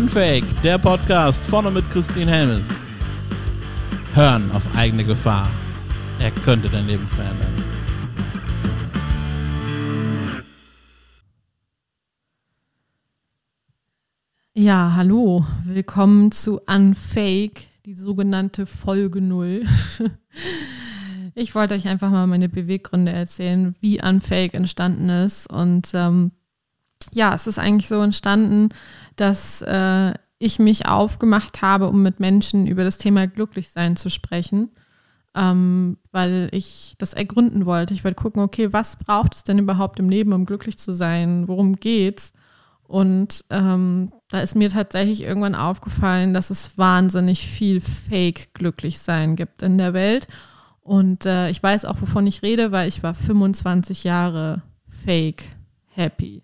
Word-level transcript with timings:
Unfake, 0.00 0.46
der 0.62 0.78
Podcast 0.78 1.44
vorne 1.44 1.70
mit 1.70 1.88
Christine 1.90 2.30
Helmes. 2.30 2.68
Hören 4.14 4.50
auf 4.52 4.66
eigene 4.74 5.04
Gefahr. 5.04 5.46
Er 6.18 6.30
könnte 6.30 6.70
dein 6.70 6.86
Leben 6.86 7.06
verändern. 7.06 7.54
Ja, 14.54 14.94
hallo, 14.96 15.44
willkommen 15.64 16.32
zu 16.32 16.60
Unfake, 16.60 17.66
die 17.84 17.92
sogenannte 17.92 18.64
Folge 18.64 19.20
Null. 19.20 19.64
ich 21.34 21.54
wollte 21.54 21.74
euch 21.74 21.86
einfach 21.86 22.10
mal 22.10 22.26
meine 22.26 22.48
Beweggründe 22.48 23.12
erzählen, 23.12 23.74
wie 23.80 24.02
Unfake 24.02 24.54
entstanden 24.54 25.10
ist. 25.10 25.52
Und 25.52 25.90
ähm, 25.92 26.32
ja, 27.12 27.34
es 27.34 27.46
ist 27.46 27.58
eigentlich 27.58 27.88
so 27.88 28.00
entstanden, 28.00 28.70
dass 29.16 29.62
äh, 29.62 30.12
ich 30.38 30.58
mich 30.58 30.86
aufgemacht 30.86 31.62
habe, 31.62 31.88
um 31.88 32.02
mit 32.02 32.18
Menschen 32.18 32.66
über 32.66 32.82
das 32.82 32.98
Thema 32.98 33.26
Glücklichsein 33.26 33.96
zu 33.96 34.08
sprechen, 34.08 34.70
ähm, 35.34 35.98
weil 36.12 36.48
ich 36.52 36.94
das 36.98 37.12
ergründen 37.12 37.66
wollte. 37.66 37.94
Ich 37.94 38.04
wollte 38.04 38.20
gucken, 38.20 38.42
okay, 38.42 38.72
was 38.72 38.96
braucht 38.96 39.34
es 39.34 39.44
denn 39.44 39.58
überhaupt 39.58 39.98
im 39.98 40.08
Leben, 40.08 40.32
um 40.32 40.46
glücklich 40.46 40.78
zu 40.78 40.92
sein? 40.92 41.46
Worum 41.46 41.76
geht's? 41.76 42.32
Und 42.84 43.44
ähm, 43.50 44.10
da 44.30 44.40
ist 44.40 44.56
mir 44.56 44.68
tatsächlich 44.68 45.22
irgendwann 45.22 45.54
aufgefallen, 45.54 46.34
dass 46.34 46.50
es 46.50 46.76
wahnsinnig 46.76 47.46
viel 47.46 47.80
Fake-Glücklichsein 47.80 49.36
gibt 49.36 49.62
in 49.62 49.78
der 49.78 49.92
Welt. 49.92 50.26
Und 50.80 51.24
äh, 51.26 51.50
ich 51.50 51.62
weiß 51.62 51.84
auch, 51.84 52.00
wovon 52.00 52.26
ich 52.26 52.42
rede, 52.42 52.72
weil 52.72 52.88
ich 52.88 53.04
war 53.04 53.14
25 53.14 54.02
Jahre 54.02 54.62
Fake-Happy. 54.88 56.42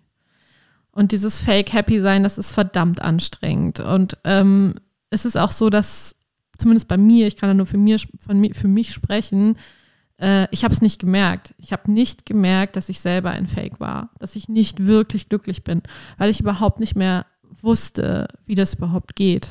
Und 0.97 1.11
dieses 1.11 1.37
Fake-Happy-Sein, 1.37 2.23
das 2.23 2.39
ist 2.39 2.49
verdammt 2.49 3.03
anstrengend. 3.03 3.79
Und 3.79 4.17
ähm, 4.23 4.73
es 5.11 5.25
ist 5.25 5.37
auch 5.37 5.51
so, 5.51 5.69
dass, 5.69 6.15
zumindest 6.57 6.87
bei 6.87 6.97
mir, 6.97 7.27
ich 7.27 7.35
kann 7.35 7.51
ja 7.51 7.53
nur 7.53 7.67
für, 7.67 7.77
mir, 7.77 7.99
von, 7.99 8.51
für 8.51 8.67
mich 8.67 8.93
sprechen, 8.93 9.59
äh, 10.19 10.47
ich 10.49 10.63
habe 10.63 10.73
es 10.73 10.81
nicht 10.81 10.97
gemerkt. 10.99 11.53
Ich 11.59 11.71
habe 11.71 11.91
nicht 11.91 12.25
gemerkt, 12.25 12.77
dass 12.77 12.89
ich 12.89 12.99
selber 12.99 13.29
ein 13.29 13.45
Fake 13.45 13.79
war, 13.79 14.09
dass 14.17 14.35
ich 14.35 14.49
nicht 14.49 14.87
wirklich 14.87 15.29
glücklich 15.29 15.63
bin, 15.63 15.83
weil 16.17 16.31
ich 16.31 16.39
überhaupt 16.39 16.79
nicht 16.79 16.95
mehr 16.95 17.27
wusste, 17.61 18.27
wie 18.47 18.55
das 18.55 18.73
überhaupt 18.73 19.15
geht. 19.15 19.49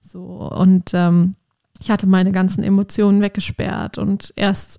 So, 0.00 0.48
und 0.48 0.92
ähm, 0.94 1.34
ich 1.80 1.90
hatte 1.90 2.06
meine 2.06 2.30
ganzen 2.30 2.62
Emotionen 2.62 3.20
weggesperrt 3.20 3.98
und 3.98 4.32
erst 4.36 4.78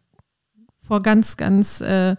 vor 0.77 1.01
ganz, 1.01 1.35
ganz 1.35 1.81
äh, 1.81 2.15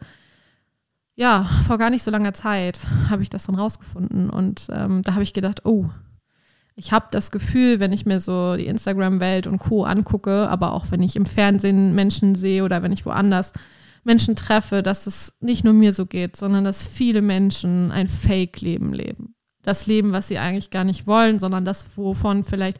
ja, 1.17 1.49
vor 1.67 1.79
gar 1.79 1.91
nicht 1.91 2.03
so 2.03 2.11
langer 2.11 2.33
Zeit 2.33 2.81
habe 3.09 3.23
ich 3.23 3.31
das 3.31 3.45
dann 3.45 3.57
rausgefunden 3.57 4.31
und 4.31 4.69
ähm, 4.71 5.03
da 5.03 5.13
habe 5.13 5.23
ich 5.23 5.33
gedacht, 5.33 5.65
oh, 5.65 5.87
ich 6.77 6.93
habe 6.93 7.09
das 7.11 7.31
Gefühl, 7.31 7.79
wenn 7.79 7.93
ich 7.93 8.07
mir 8.07 8.21
so 8.21 8.57
die 8.57 8.67
Instagram-Welt 8.67 9.47
und 9.47 9.59
Co. 9.59 9.85
angucke, 9.85 10.49
aber 10.49 10.73
auch 10.73 10.87
wenn 10.91 11.03
ich 11.03 11.17
im 11.17 11.27
Fernsehen 11.27 11.95
Menschen 11.95 12.35
sehe 12.35 12.65
oder 12.65 12.83
wenn 12.83 12.93
ich 12.93 13.05
woanders 13.05 13.53
Menschen 14.03 14.35
treffe, 14.35 14.83
dass 14.83 15.07
es 15.07 15.35
nicht 15.41 15.63
nur 15.63 15.75
mir 15.75 15.93
so 15.93 16.07
geht, 16.07 16.37
sondern 16.37 16.65
dass 16.65 16.83
viele 16.83 17.21
Menschen 17.21 17.91
ein 17.91 18.09
Fake-Leben 18.09 18.95
leben. 18.95 19.35
Das 19.63 19.87
Leben, 19.87 20.13
was 20.13 20.29
sie 20.29 20.39
eigentlich 20.39 20.71
gar 20.71 20.85
nicht 20.85 21.07
wollen, 21.07 21.39
sondern 21.39 21.67
das, 21.67 21.85
wovon 21.97 22.45
vielleicht 22.45 22.79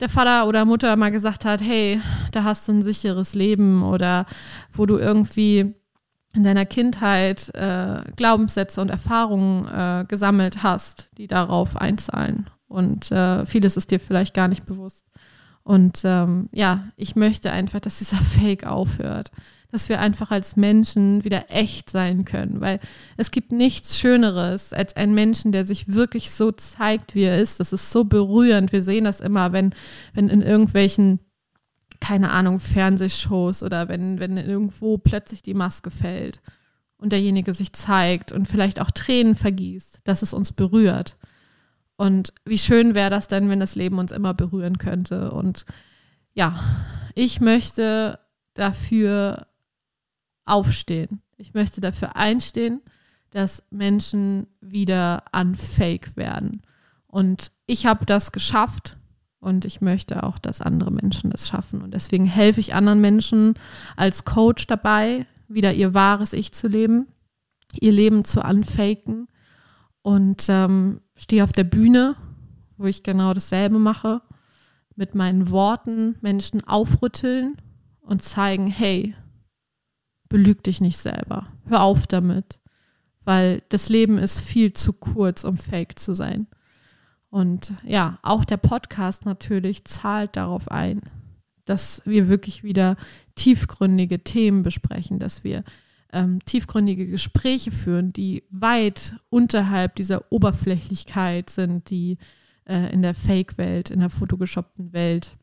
der 0.00 0.08
Vater 0.08 0.48
oder 0.48 0.64
Mutter 0.64 0.96
mal 0.96 1.10
gesagt 1.10 1.44
hat, 1.44 1.60
hey, 1.60 2.00
da 2.32 2.44
hast 2.44 2.66
du 2.66 2.72
ein 2.72 2.82
sicheres 2.82 3.34
Leben 3.34 3.82
oder 3.82 4.24
wo 4.72 4.86
du 4.86 4.96
irgendwie 4.96 5.74
in 6.32 6.44
deiner 6.44 6.64
Kindheit 6.64 7.52
äh, 7.54 8.02
Glaubenssätze 8.16 8.80
und 8.80 8.88
Erfahrungen 8.88 9.66
äh, 9.66 10.04
gesammelt 10.06 10.62
hast, 10.62 11.10
die 11.18 11.26
darauf 11.26 11.76
einzahlen. 11.76 12.48
Und 12.68 13.10
äh, 13.10 13.44
vieles 13.46 13.76
ist 13.76 13.90
dir 13.90 13.98
vielleicht 13.98 14.32
gar 14.32 14.46
nicht 14.46 14.64
bewusst. 14.64 15.04
Und 15.64 16.02
ähm, 16.04 16.48
ja, 16.52 16.84
ich 16.96 17.16
möchte 17.16 17.50
einfach, 17.50 17.80
dass 17.80 17.98
dieser 17.98 18.16
Fake 18.40 18.64
aufhört. 18.64 19.30
Dass 19.72 19.88
wir 19.88 20.00
einfach 20.00 20.32
als 20.32 20.56
Menschen 20.56 21.22
wieder 21.22 21.44
echt 21.48 21.90
sein 21.90 22.24
können. 22.24 22.60
Weil 22.60 22.80
es 23.16 23.30
gibt 23.30 23.52
nichts 23.52 23.98
Schöneres 23.98 24.72
als 24.72 24.96
einen 24.96 25.14
Menschen, 25.14 25.52
der 25.52 25.64
sich 25.64 25.92
wirklich 25.92 26.32
so 26.32 26.50
zeigt, 26.50 27.14
wie 27.14 27.22
er 27.22 27.38
ist. 27.38 27.60
Das 27.60 27.72
ist 27.72 27.90
so 27.92 28.04
berührend. 28.04 28.72
Wir 28.72 28.82
sehen 28.82 29.04
das 29.04 29.20
immer, 29.20 29.52
wenn, 29.52 29.72
wenn 30.12 30.28
in 30.28 30.42
irgendwelchen 30.42 31.20
keine 32.00 32.30
Ahnung, 32.30 32.58
Fernsehshows 32.58 33.62
oder 33.62 33.88
wenn, 33.88 34.18
wenn 34.20 34.36
irgendwo 34.36 34.98
plötzlich 34.98 35.42
die 35.42 35.54
Maske 35.54 35.90
fällt 35.90 36.40
und 36.96 37.12
derjenige 37.12 37.54
sich 37.54 37.72
zeigt 37.72 38.32
und 38.32 38.46
vielleicht 38.46 38.80
auch 38.80 38.90
Tränen 38.90 39.34
vergießt, 39.34 40.00
dass 40.04 40.22
es 40.22 40.32
uns 40.32 40.52
berührt. 40.52 41.18
Und 41.96 42.32
wie 42.44 42.58
schön 42.58 42.94
wäre 42.94 43.10
das 43.10 43.28
denn, 43.28 43.48
wenn 43.50 43.60
das 43.60 43.74
Leben 43.74 43.98
uns 43.98 44.12
immer 44.12 44.32
berühren 44.32 44.78
könnte. 44.78 45.32
Und 45.32 45.66
ja, 46.32 46.58
ich 47.14 47.40
möchte 47.40 48.18
dafür 48.54 49.46
aufstehen. 50.44 51.22
Ich 51.36 51.54
möchte 51.54 51.80
dafür 51.80 52.16
einstehen, 52.16 52.80
dass 53.30 53.62
Menschen 53.70 54.46
wieder 54.60 55.24
unfake 55.32 56.16
werden. 56.16 56.62
Und 57.06 57.52
ich 57.66 57.86
habe 57.86 58.06
das 58.06 58.32
geschafft 58.32 58.96
und 59.40 59.64
ich 59.64 59.80
möchte 59.80 60.22
auch, 60.22 60.38
dass 60.38 60.60
andere 60.60 60.92
Menschen 60.92 61.30
das 61.30 61.48
schaffen. 61.48 61.80
Und 61.82 61.94
deswegen 61.94 62.26
helfe 62.26 62.60
ich 62.60 62.74
anderen 62.74 63.00
Menschen 63.00 63.54
als 63.96 64.24
Coach 64.24 64.66
dabei, 64.66 65.26
wieder 65.48 65.72
ihr 65.72 65.94
wahres 65.94 66.34
Ich 66.34 66.52
zu 66.52 66.68
leben, 66.68 67.08
ihr 67.80 67.92
Leben 67.92 68.24
zu 68.24 68.42
unfaken. 68.42 69.28
Und 70.02 70.46
ähm, 70.48 71.00
stehe 71.16 71.44
auf 71.44 71.52
der 71.52 71.64
Bühne, 71.64 72.16
wo 72.76 72.86
ich 72.86 73.02
genau 73.02 73.34
dasselbe 73.34 73.78
mache, 73.78 74.22
mit 74.94 75.14
meinen 75.14 75.50
Worten 75.50 76.16
Menschen 76.20 76.66
aufrütteln 76.66 77.56
und 78.00 78.22
zeigen, 78.22 78.66
hey, 78.66 79.14
belüg 80.28 80.62
dich 80.64 80.80
nicht 80.80 80.98
selber. 80.98 81.48
Hör 81.66 81.82
auf 81.82 82.06
damit. 82.06 82.60
Weil 83.24 83.62
das 83.68 83.88
Leben 83.88 84.18
ist 84.18 84.40
viel 84.40 84.72
zu 84.72 84.94
kurz, 84.94 85.44
um 85.44 85.56
fake 85.56 85.98
zu 85.98 86.12
sein. 86.14 86.46
Und 87.30 87.74
ja, 87.84 88.18
auch 88.22 88.44
der 88.44 88.56
Podcast 88.56 89.24
natürlich 89.24 89.84
zahlt 89.84 90.36
darauf 90.36 90.70
ein, 90.70 91.00
dass 91.64 92.02
wir 92.04 92.28
wirklich 92.28 92.64
wieder 92.64 92.96
tiefgründige 93.36 94.24
Themen 94.24 94.62
besprechen, 94.62 95.20
dass 95.20 95.44
wir 95.44 95.62
ähm, 96.12 96.44
tiefgründige 96.44 97.06
Gespräche 97.06 97.70
führen, 97.70 98.12
die 98.12 98.42
weit 98.50 99.14
unterhalb 99.28 99.94
dieser 99.94 100.30
Oberflächlichkeit 100.32 101.50
sind, 101.50 101.90
die 101.90 102.18
äh, 102.64 102.92
in 102.92 103.02
der 103.02 103.14
Fake-Welt, 103.14 103.90
in 103.90 104.00
der 104.00 104.10
fotogeshoppten 104.10 104.92
Welt 104.92 105.36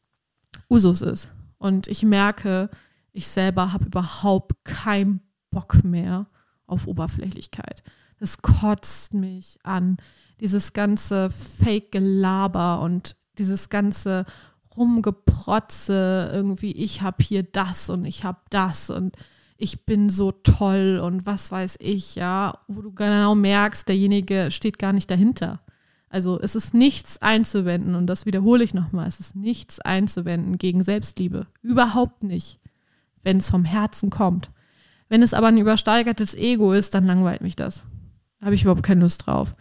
Usus 0.70 1.02
ist. 1.02 1.32
Und 1.58 1.88
ich 1.88 2.04
merke, 2.04 2.70
ich 3.14 3.28
selber 3.28 3.72
habe 3.72 3.86
überhaupt 3.86 4.66
keinen 4.66 5.22
Bock 5.50 5.84
mehr 5.84 6.28
auf 6.66 6.88
Oberflächlichkeit. 6.88 7.84
Es 8.20 8.42
kotzt 8.42 9.14
mich 9.14 9.60
an 9.64 9.98
dieses 10.40 10.74
ganze 10.74 11.30
Fake-Gelaber 11.30 12.82
und 12.82 13.16
dieses 13.38 13.70
ganze 13.70 14.26
Rumgeprotze, 14.76 16.30
irgendwie, 16.34 16.72
ich 16.72 17.02
habe 17.02 17.24
hier 17.24 17.44
das 17.44 17.90
und 17.90 18.06
ich 18.06 18.24
habe 18.24 18.40
das 18.50 18.90
und 18.90 19.16
ich 19.58 19.86
bin 19.86 20.10
so 20.10 20.32
toll 20.32 21.02
und 21.04 21.26
was 21.26 21.52
weiß 21.52 21.78
ich, 21.80 22.16
ja, 22.16 22.60
wo 22.68 22.82
du 22.82 22.94
genau 22.94 23.34
merkst, 23.34 23.88
derjenige 23.88 24.52
steht 24.52 24.78
gar 24.78 24.94
nicht 24.94 25.10
dahinter. 25.10 25.62
Also 26.10 26.40
es 26.40 26.56
ist 26.56 26.74
nichts 26.74 27.22
einzuwenden 27.22 27.96
und 27.96 28.08
das 28.08 28.26
wiederhole 28.26 28.64
ich 28.64 28.74
nochmal, 28.74 29.08
es 29.08 29.20
ist 29.20 29.36
nichts 29.36 29.80
einzuwenden 29.80 30.58
gegen 30.58 30.84
Selbstliebe. 30.84 31.48
Überhaupt 31.62 32.24
nicht, 32.24 32.60
wenn 33.24 33.38
es 33.38 33.50
vom 33.50 33.66
Herzen 33.66 34.10
kommt. 34.10 34.52
Wenn 35.10 35.24
es 35.24 35.34
aber 35.34 35.48
ein 35.48 35.58
übersteigertes 35.58 36.36
Ego 36.36 36.74
ist, 36.74 36.94
dann 36.94 37.06
langweilt 37.06 37.42
mich 37.42 37.56
das. 37.56 37.84
Habe 38.42 38.56
ich 38.56 38.64
überhaupt 38.64 38.84
keine 38.84 39.02
Lust 39.02 39.26
drauf. 39.26 39.56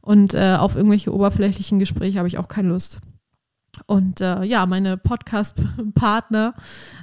Und 0.00 0.34
äh, 0.34 0.56
auf 0.58 0.76
irgendwelche 0.76 1.12
oberflächlichen 1.12 1.78
Gespräche 1.78 2.18
habe 2.18 2.28
ich 2.28 2.38
auch 2.38 2.48
keine 2.48 2.68
Lust. 2.68 3.00
Und 3.86 4.20
äh, 4.20 4.42
ja, 4.44 4.66
meine 4.66 4.96
Podcast-Partner, 4.96 6.54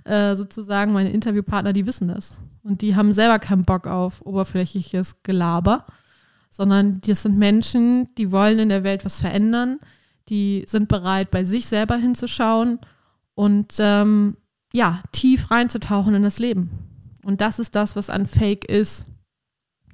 äh, 0.04 0.36
sozusagen, 0.36 0.94
meine 0.94 1.12
Interviewpartner, 1.12 1.74
die 1.74 1.86
wissen 1.86 2.08
das. 2.08 2.36
Und 2.64 2.82
die 2.82 2.96
haben 2.96 3.14
selber 3.14 3.40
keinen 3.40 3.64
Bock 3.64 3.88
auf 3.88 4.22
oberflächliches 4.26 5.24
Gelaber, 5.24 5.86
sondern 6.50 7.00
das 7.02 7.24
sind 7.24 7.38
Menschen, 7.38 8.14
die 8.18 8.32
wollen 8.32 8.60
in 8.60 8.70
der 8.70 8.84
Welt 8.84 9.06
was 9.06 9.22
verändern, 9.22 9.80
die 10.30 10.66
sind 10.68 10.90
bereit, 10.90 11.32
bei 11.32 11.44
sich 11.44 11.68
selber 11.68 11.96
hinzuschauen 11.96 12.80
und 13.36 13.76
ähm, 13.80 14.36
ja, 14.74 15.02
tief 15.12 15.50
reinzutauchen 15.50 16.14
in 16.16 16.24
das 16.24 16.40
Leben. 16.40 16.72
Und 17.24 17.42
das 17.42 17.60
ist 17.60 17.76
das, 17.76 17.96
was 17.96 18.10
an 18.10 18.26
Fake 18.26 18.66
ist. 18.66 19.06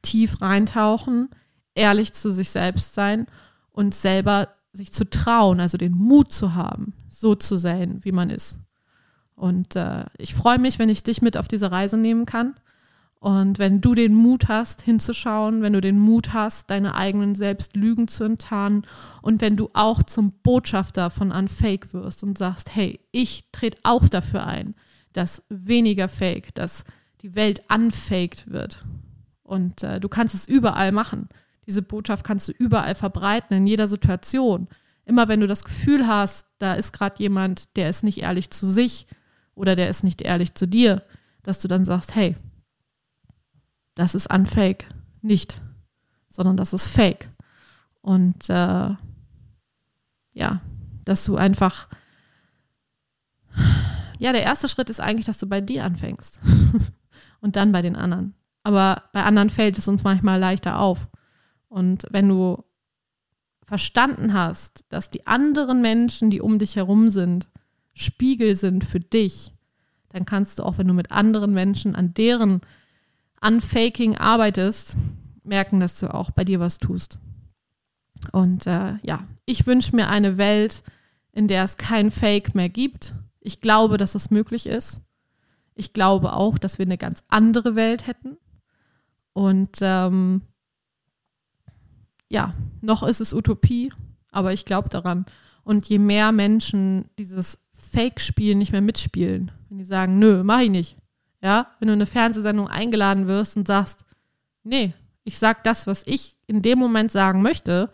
Tief 0.03 0.41
reintauchen, 0.41 1.29
ehrlich 1.73 2.13
zu 2.13 2.31
sich 2.31 2.51
selbst 2.51 2.93
sein 2.93 3.25
und 3.71 3.95
selber 3.95 4.49
sich 4.71 4.93
zu 4.93 5.09
trauen, 5.09 5.59
also 5.59 5.77
den 5.77 5.93
Mut 5.93 6.31
zu 6.31 6.53
haben, 6.53 6.93
so 7.07 7.33
zu 7.35 7.57
sein, 7.57 7.99
wie 8.03 8.11
man 8.11 8.29
ist. 8.29 8.59
Und 9.35 9.75
äh, 9.75 10.05
ich 10.17 10.33
freue 10.33 10.59
mich, 10.59 10.79
wenn 10.79 10.89
ich 10.89 11.03
dich 11.03 11.21
mit 11.21 11.37
auf 11.37 11.47
diese 11.47 11.71
Reise 11.71 11.97
nehmen 11.97 12.25
kann. 12.25 12.55
Und 13.19 13.57
wenn 13.57 13.79
du 13.79 13.95
den 13.95 14.13
Mut 14.13 14.49
hast, 14.49 14.81
hinzuschauen, 14.81 15.61
wenn 15.61 15.73
du 15.73 15.79
den 15.79 15.97
Mut 15.97 16.33
hast, 16.33 16.69
deine 16.69 16.95
eigenen 16.95 17.35
Selbstlügen 17.35 18.09
zu 18.09 18.25
enttarnen 18.25 18.85
und 19.21 19.39
wenn 19.39 19.55
du 19.55 19.69
auch 19.73 20.03
zum 20.03 20.33
Botschafter 20.43 21.09
von 21.09 21.31
Unfake 21.31 21.93
wirst 21.93 22.23
und 22.23 22.37
sagst, 22.37 22.75
hey, 22.75 22.99
ich 23.11 23.45
trete 23.53 23.77
auch 23.83 24.09
dafür 24.09 24.45
ein, 24.45 24.75
dass 25.13 25.43
weniger 25.47 26.09
Fake, 26.09 26.53
dass 26.53 26.83
die 27.21 27.33
Welt 27.33 27.61
unfaked 27.73 28.51
wird. 28.51 28.83
Und 29.53 29.83
äh, 29.83 29.99
du 29.99 30.09
kannst 30.09 30.33
es 30.33 30.47
überall 30.47 30.91
machen. 30.91 31.29
Diese 31.67 31.83
Botschaft 31.83 32.25
kannst 32.25 32.47
du 32.47 32.51
überall 32.53 32.95
verbreiten, 32.95 33.55
in 33.55 33.67
jeder 33.67 33.87
Situation. 33.87 34.67
Immer 35.05 35.27
wenn 35.27 35.41
du 35.41 35.47
das 35.47 35.63
Gefühl 35.63 36.07
hast, 36.07 36.47
da 36.57 36.73
ist 36.73 36.91
gerade 36.91 37.21
jemand, 37.21 37.75
der 37.75 37.87
ist 37.87 38.03
nicht 38.03 38.17
ehrlich 38.17 38.49
zu 38.49 38.65
sich 38.65 39.05
oder 39.53 39.75
der 39.75 39.89
ist 39.89 40.03
nicht 40.03 40.23
ehrlich 40.23 40.55
zu 40.55 40.67
dir, 40.67 41.03
dass 41.43 41.59
du 41.59 41.67
dann 41.67 41.85
sagst, 41.85 42.15
hey, 42.15 42.35
das 43.93 44.15
ist 44.15 44.33
unfake 44.33 44.87
nicht, 45.21 45.61
sondern 46.29 46.57
das 46.57 46.73
ist 46.73 46.87
fake. 46.87 47.29
Und 48.01 48.49
äh, 48.49 48.95
ja, 50.33 50.61
dass 51.05 51.25
du 51.25 51.35
einfach, 51.35 51.89
ja, 54.17 54.31
der 54.31 54.41
erste 54.41 54.67
Schritt 54.67 54.89
ist 54.89 54.99
eigentlich, 54.99 55.27
dass 55.27 55.37
du 55.37 55.45
bei 55.45 55.61
dir 55.61 55.83
anfängst 55.83 56.39
und 57.39 57.55
dann 57.55 57.71
bei 57.71 57.83
den 57.83 57.95
anderen. 57.95 58.33
Aber 58.63 59.03
bei 59.11 59.23
anderen 59.23 59.49
fällt 59.49 59.77
es 59.77 59.87
uns 59.87 60.03
manchmal 60.03 60.39
leichter 60.39 60.79
auf. 60.79 61.07
Und 61.67 62.05
wenn 62.11 62.29
du 62.29 62.63
verstanden 63.63 64.33
hast, 64.33 64.85
dass 64.89 65.09
die 65.09 65.27
anderen 65.27 65.81
Menschen, 65.81 66.29
die 66.29 66.41
um 66.41 66.59
dich 66.59 66.75
herum 66.75 67.09
sind, 67.09 67.49
Spiegel 67.93 68.55
sind 68.55 68.83
für 68.83 68.99
dich, 68.99 69.51
dann 70.09 70.25
kannst 70.25 70.59
du 70.59 70.63
auch, 70.63 70.77
wenn 70.77 70.87
du 70.87 70.93
mit 70.93 71.11
anderen 71.11 71.53
Menschen 71.53 71.95
an 71.95 72.13
deren 72.13 72.61
Unfaking 73.41 74.15
arbeitest, 74.17 74.95
merken, 75.43 75.79
dass 75.79 75.99
du 75.99 76.13
auch 76.13 76.31
bei 76.31 76.45
dir 76.45 76.59
was 76.59 76.77
tust. 76.77 77.19
Und 78.31 78.67
äh, 78.67 78.95
ja, 79.01 79.27
ich 79.45 79.67
wünsche 79.67 79.95
mir 79.95 80.07
eine 80.07 80.37
Welt, 80.37 80.83
in 81.31 81.47
der 81.47 81.63
es 81.63 81.77
kein 81.77 82.11
Fake 82.11 82.55
mehr 82.55 82.69
gibt. 82.69 83.15
Ich 83.41 83.59
glaube, 83.59 83.97
dass 83.97 84.15
es 84.15 84.31
möglich 84.31 84.67
ist. 84.67 85.01
Ich 85.75 85.93
glaube 85.93 86.33
auch, 86.33 86.57
dass 86.57 86.77
wir 86.77 86.85
eine 86.85 86.97
ganz 86.97 87.23
andere 87.27 87.75
Welt 87.75 88.07
hätten. 88.07 88.37
Und 89.33 89.79
ähm, 89.81 90.41
ja, 92.29 92.53
noch 92.81 93.03
ist 93.03 93.21
es 93.21 93.33
Utopie, 93.33 93.91
aber 94.31 94.53
ich 94.53 94.65
glaube 94.65 94.89
daran. 94.89 95.25
Und 95.63 95.87
je 95.87 95.99
mehr 95.99 96.31
Menschen 96.31 97.09
dieses 97.17 97.59
Fake-Spiel 97.73 98.55
nicht 98.55 98.71
mehr 98.71 98.81
mitspielen, 98.81 99.51
wenn 99.69 99.77
die 99.77 99.83
sagen, 99.83 100.19
nö, 100.19 100.43
mach 100.43 100.59
ich 100.59 100.69
nicht, 100.69 100.97
ja, 101.41 101.67
wenn 101.79 101.87
du 101.87 101.93
in 101.93 101.97
eine 101.97 102.05
Fernsehsendung 102.05 102.67
eingeladen 102.67 103.27
wirst 103.27 103.57
und 103.57 103.67
sagst, 103.67 104.05
nee, 104.63 104.93
ich 105.23 105.37
sag 105.37 105.63
das, 105.63 105.87
was 105.87 106.03
ich 106.05 106.37
in 106.47 106.61
dem 106.61 106.79
Moment 106.79 107.11
sagen 107.11 107.41
möchte 107.41 107.89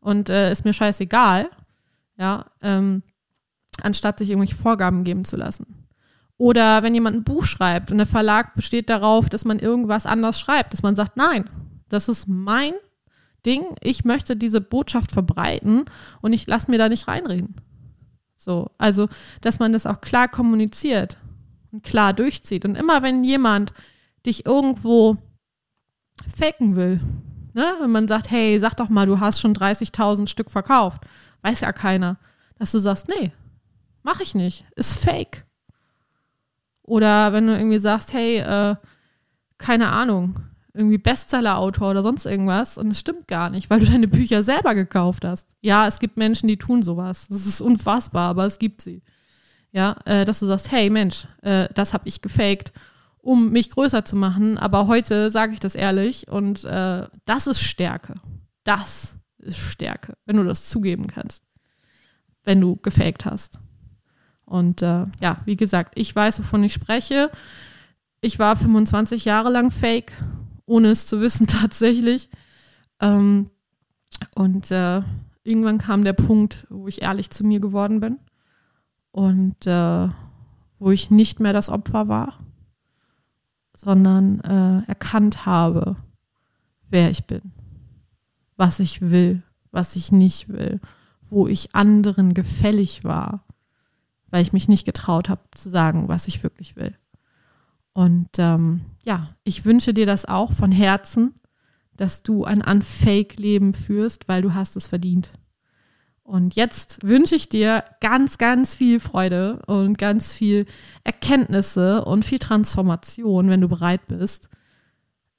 und 0.00 0.28
äh, 0.28 0.50
ist 0.50 0.64
mir 0.64 0.72
scheißegal, 0.72 1.48
ja, 2.18 2.46
ähm, 2.62 3.02
anstatt 3.82 4.18
sich 4.18 4.30
irgendwelche 4.30 4.54
Vorgaben 4.54 5.04
geben 5.04 5.24
zu 5.24 5.36
lassen. 5.36 5.79
Oder 6.40 6.82
wenn 6.82 6.94
jemand 6.94 7.16
ein 7.16 7.22
Buch 7.22 7.44
schreibt 7.44 7.92
und 7.92 7.98
der 7.98 8.06
Verlag 8.06 8.54
besteht 8.54 8.88
darauf, 8.88 9.28
dass 9.28 9.44
man 9.44 9.58
irgendwas 9.58 10.06
anders 10.06 10.40
schreibt, 10.40 10.72
dass 10.72 10.82
man 10.82 10.96
sagt, 10.96 11.18
nein, 11.18 11.44
das 11.90 12.08
ist 12.08 12.28
mein 12.28 12.72
Ding, 13.44 13.62
ich 13.82 14.06
möchte 14.06 14.36
diese 14.36 14.62
Botschaft 14.62 15.12
verbreiten 15.12 15.84
und 16.22 16.32
ich 16.32 16.46
lasse 16.46 16.70
mir 16.70 16.78
da 16.78 16.88
nicht 16.88 17.08
reinreden. 17.08 17.56
So, 18.36 18.70
also, 18.78 19.10
dass 19.42 19.58
man 19.58 19.74
das 19.74 19.84
auch 19.84 20.00
klar 20.00 20.28
kommuniziert 20.28 21.18
und 21.72 21.82
klar 21.82 22.14
durchzieht. 22.14 22.64
Und 22.64 22.74
immer 22.74 23.02
wenn 23.02 23.22
jemand 23.22 23.74
dich 24.24 24.46
irgendwo 24.46 25.18
faken 26.26 26.74
will, 26.74 27.02
ne, 27.52 27.66
wenn 27.82 27.90
man 27.90 28.08
sagt, 28.08 28.30
hey, 28.30 28.58
sag 28.58 28.78
doch 28.78 28.88
mal, 28.88 29.04
du 29.04 29.20
hast 29.20 29.40
schon 29.40 29.54
30.000 29.54 30.26
Stück 30.26 30.50
verkauft, 30.50 31.02
weiß 31.42 31.60
ja 31.60 31.72
keiner, 31.74 32.16
dass 32.58 32.72
du 32.72 32.78
sagst, 32.78 33.08
nee, 33.08 33.30
mach 34.02 34.20
ich 34.20 34.34
nicht, 34.34 34.64
ist 34.74 34.94
fake. 34.94 35.44
Oder 36.90 37.32
wenn 37.32 37.46
du 37.46 37.56
irgendwie 37.56 37.78
sagst, 37.78 38.12
hey, 38.12 38.38
äh, 38.38 38.76
keine 39.58 39.88
Ahnung, 39.88 40.40
irgendwie 40.72 40.98
Bestseller-Autor 40.98 41.90
oder 41.90 42.02
sonst 42.02 42.26
irgendwas 42.26 42.78
und 42.78 42.88
es 42.88 43.00
stimmt 43.00 43.28
gar 43.28 43.50
nicht, 43.50 43.70
weil 43.70 43.80
du 43.80 43.86
deine 43.86 44.08
Bücher 44.08 44.42
selber 44.42 44.74
gekauft 44.74 45.24
hast. 45.24 45.54
Ja, 45.60 45.86
es 45.86 45.98
gibt 45.98 46.16
Menschen, 46.16 46.48
die 46.48 46.56
tun 46.56 46.82
sowas. 46.82 47.28
Das 47.28 47.46
ist 47.46 47.60
unfassbar, 47.60 48.28
aber 48.30 48.46
es 48.46 48.58
gibt 48.58 48.80
sie 48.80 49.02
ja, 49.72 49.96
äh, 50.04 50.24
dass 50.24 50.40
du 50.40 50.46
sagst, 50.46 50.70
hey 50.70 50.90
Mensch, 50.90 51.26
äh, 51.42 51.68
das 51.74 51.92
habe 51.92 52.08
ich 52.08 52.22
gefaked, 52.22 52.72
um 53.18 53.50
mich 53.50 53.70
größer 53.70 54.04
zu 54.04 54.16
machen, 54.16 54.58
aber 54.58 54.86
heute 54.86 55.30
sage 55.30 55.52
ich 55.52 55.60
das 55.60 55.74
ehrlich 55.74 56.28
und 56.28 56.64
äh, 56.64 57.06
das 57.24 57.46
ist 57.46 57.60
Stärke. 57.60 58.14
Das 58.64 59.16
ist 59.38 59.58
Stärke, 59.58 60.14
wenn 60.26 60.36
du 60.36 60.44
das 60.44 60.68
zugeben 60.68 61.06
kannst, 61.06 61.44
wenn 62.44 62.60
du 62.60 62.76
gefaked 62.76 63.24
hast. 63.24 63.60
Und 64.50 64.82
äh, 64.82 65.04
ja, 65.20 65.36
wie 65.44 65.56
gesagt, 65.56 65.92
ich 65.94 66.14
weiß, 66.14 66.40
wovon 66.40 66.64
ich 66.64 66.74
spreche. 66.74 67.30
Ich 68.20 68.40
war 68.40 68.56
25 68.56 69.24
Jahre 69.24 69.48
lang 69.48 69.70
fake, 69.70 70.12
ohne 70.66 70.88
es 70.88 71.06
zu 71.06 71.20
wissen 71.20 71.46
tatsächlich. 71.46 72.28
Ähm, 73.00 73.48
und 74.34 74.72
äh, 74.72 75.02
irgendwann 75.44 75.78
kam 75.78 76.02
der 76.02 76.14
Punkt, 76.14 76.66
wo 76.68 76.88
ich 76.88 77.00
ehrlich 77.02 77.30
zu 77.30 77.44
mir 77.44 77.60
geworden 77.60 78.00
bin 78.00 78.18
und 79.12 79.68
äh, 79.68 80.08
wo 80.80 80.90
ich 80.90 81.12
nicht 81.12 81.38
mehr 81.38 81.52
das 81.52 81.68
Opfer 81.70 82.08
war, 82.08 82.36
sondern 83.72 84.40
äh, 84.40 84.88
erkannt 84.88 85.46
habe, 85.46 85.94
wer 86.88 87.08
ich 87.08 87.24
bin, 87.26 87.52
was 88.56 88.80
ich 88.80 89.00
will, 89.00 89.44
was 89.70 89.94
ich 89.94 90.10
nicht 90.10 90.48
will, 90.48 90.80
wo 91.28 91.46
ich 91.46 91.72
anderen 91.76 92.34
gefällig 92.34 93.04
war, 93.04 93.44
weil 94.30 94.42
ich 94.42 94.52
mich 94.52 94.68
nicht 94.68 94.84
getraut 94.84 95.28
habe 95.28 95.42
zu 95.54 95.68
sagen, 95.68 96.08
was 96.08 96.28
ich 96.28 96.42
wirklich 96.42 96.76
will. 96.76 96.96
Und 97.92 98.28
ähm, 98.38 98.82
ja, 99.04 99.30
ich 99.44 99.64
wünsche 99.64 99.92
dir 99.92 100.06
das 100.06 100.24
auch 100.24 100.52
von 100.52 100.72
Herzen, 100.72 101.34
dass 101.96 102.22
du 102.22 102.44
ein 102.44 102.62
Unfake-Leben 102.62 103.74
führst, 103.74 104.28
weil 104.28 104.42
du 104.42 104.54
hast 104.54 104.76
es 104.76 104.86
verdient. 104.86 105.30
Und 106.22 106.54
jetzt 106.54 107.06
wünsche 107.06 107.34
ich 107.34 107.48
dir 107.48 107.84
ganz, 108.00 108.38
ganz 108.38 108.74
viel 108.74 109.00
Freude 109.00 109.60
und 109.66 109.98
ganz 109.98 110.32
viel 110.32 110.66
Erkenntnisse 111.02 112.04
und 112.04 112.24
viel 112.24 112.38
Transformation, 112.38 113.50
wenn 113.50 113.60
du 113.60 113.68
bereit 113.68 114.06
bist, 114.06 114.48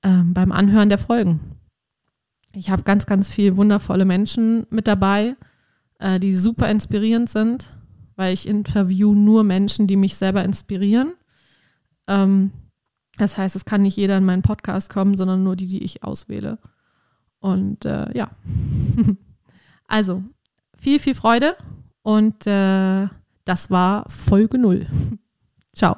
ähm, 0.03 0.33
beim 0.33 0.51
Anhören 0.51 0.89
der 0.89 0.97
Folgen. 0.97 1.39
Ich 2.53 2.69
habe 2.69 2.83
ganz, 2.83 3.05
ganz 3.05 3.29
viele 3.29 3.55
wundervolle 3.55 4.03
Menschen 4.03 4.67
mit 4.69 4.85
dabei, 4.85 5.37
äh, 5.99 6.19
die 6.19 6.33
super 6.35 6.69
inspirierend 6.69 7.29
sind, 7.29 7.73
weil 8.21 8.35
ich 8.35 8.47
interview 8.47 9.15
nur 9.15 9.43
Menschen, 9.43 9.87
die 9.87 9.95
mich 9.95 10.15
selber 10.15 10.45
inspirieren. 10.45 11.13
Ähm, 12.07 12.51
das 13.17 13.35
heißt, 13.35 13.55
es 13.55 13.65
kann 13.65 13.81
nicht 13.81 13.97
jeder 13.97 14.15
in 14.15 14.25
meinen 14.25 14.43
Podcast 14.43 14.91
kommen, 14.91 15.17
sondern 15.17 15.41
nur 15.41 15.55
die, 15.55 15.65
die 15.65 15.83
ich 15.83 16.03
auswähle. 16.03 16.59
Und 17.39 17.83
äh, 17.83 18.15
ja. 18.15 18.29
also, 19.87 20.23
viel, 20.77 20.99
viel 20.99 21.15
Freude 21.15 21.55
und 22.03 22.45
äh, 22.45 23.07
das 23.43 23.71
war 23.71 24.07
Folge 24.07 24.59
0. 24.59 24.85
Ciao. 25.73 25.97